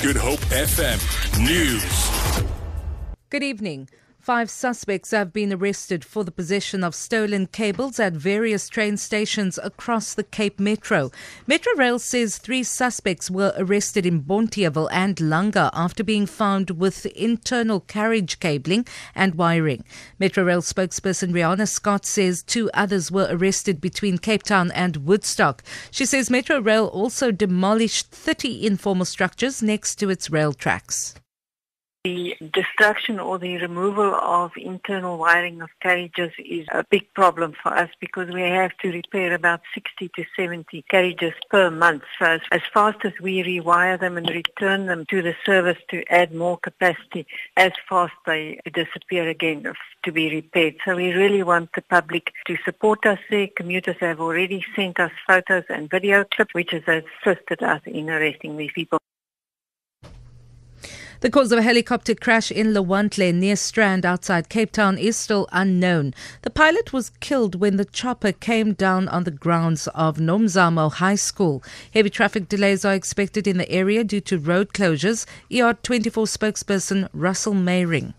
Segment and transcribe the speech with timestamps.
[0.00, 0.98] Good Hope FM
[1.42, 2.44] News.
[3.30, 3.88] Good evening.
[4.24, 9.58] Five suspects have been arrested for the possession of stolen cables at various train stations
[9.62, 11.10] across the Cape Metro.
[11.46, 17.04] Metro Rail says three suspects were arrested in Bonteheuwel and Langa after being found with
[17.04, 19.84] internal carriage cabling and wiring.
[20.18, 25.62] Metro Rail spokesperson Riana Scott says two others were arrested between Cape Town and Woodstock.
[25.90, 31.14] She says Metro Rail also demolished 30 informal structures next to its rail tracks.
[32.04, 37.74] The destruction or the removal of internal wiring of carriages is a big problem for
[37.74, 42.02] us because we have to repair about 60 to 70 carriages per month.
[42.18, 46.04] So as, as fast as we rewire them and return them to the service to
[46.12, 47.26] add more capacity,
[47.56, 49.64] as fast they disappear again
[50.02, 50.74] to be repaired.
[50.84, 53.48] So we really want the public to support us there.
[53.56, 58.58] Commuters have already sent us photos and video clips which has assisted us in arresting
[58.58, 58.98] these people.
[61.24, 65.48] The cause of a helicopter crash in Lwandle near Strand outside Cape Town is still
[65.52, 66.12] unknown.
[66.42, 71.14] The pilot was killed when the chopper came down on the grounds of Nomzamo High
[71.14, 71.62] School.
[71.94, 75.24] Heavy traffic delays are expected in the area due to road closures.
[75.50, 78.12] ER24 spokesperson Russell Meiring.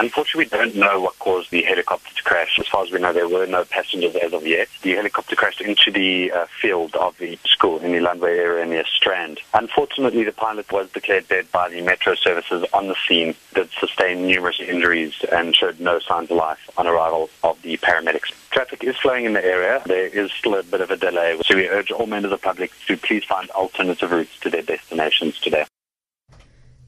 [0.00, 2.58] Unfortunately, we don't know what caused the helicopter to crash.
[2.58, 4.66] As far as we know, there were no passengers as of yet.
[4.82, 8.84] The helicopter crashed into the uh, field of the school in the Lundway area near
[8.86, 9.38] Strand.
[9.54, 14.26] Unfortunately, the pilot was declared dead by the metro services on the scene, did sustain
[14.26, 18.32] numerous injuries and showed no signs of life on arrival of the paramedics.
[18.50, 19.80] Traffic is flowing in the area.
[19.86, 22.44] There is still a bit of a delay, so we urge all members of the
[22.44, 25.66] public to please find alternative routes to their destinations today.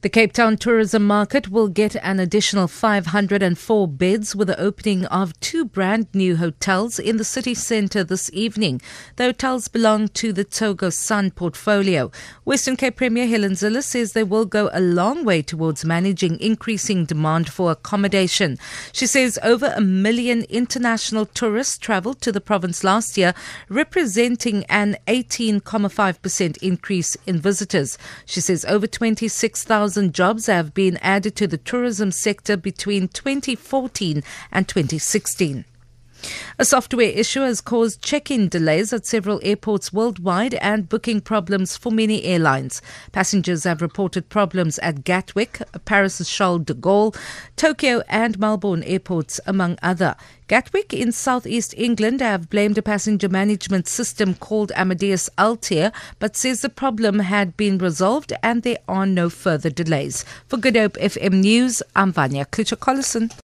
[0.06, 5.38] The Cape Town tourism market will get an additional 504 beds with the opening of
[5.40, 8.80] two brand new hotels in the city centre this evening.
[9.16, 12.12] The hotels belong to the Tsogo Sun portfolio.
[12.44, 17.04] Western Cape Premier Helen Zille says they will go a long way towards managing increasing
[17.04, 18.58] demand for accommodation.
[18.92, 23.34] She says over a million international tourists travelled to the province last year,
[23.68, 27.98] representing an 18.5% increase in visitors.
[28.24, 34.22] She says over 26,000 1,000 jobs have been added to the tourism sector between 2014
[34.52, 35.64] and 2016.
[36.58, 41.76] A software issue has caused check in delays at several airports worldwide and booking problems
[41.76, 42.80] for many airlines.
[43.12, 47.14] Passengers have reported problems at Gatwick, Paris Charles de Gaulle,
[47.56, 50.16] Tokyo, and Melbourne airports, among other.
[50.48, 56.62] Gatwick in southeast England have blamed a passenger management system called Amadeus Altéa, but says
[56.62, 60.24] the problem had been resolved and there are no further delays.
[60.46, 63.36] For Good Hope FM News, I'm Vanya Klucher-Collison.